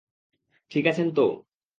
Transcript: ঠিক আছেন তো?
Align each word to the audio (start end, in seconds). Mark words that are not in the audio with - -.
ঠিক 0.71 0.85
আছেন 0.87 1.07
তো? 1.11 1.25